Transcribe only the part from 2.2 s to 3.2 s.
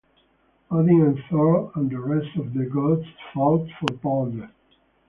of the gods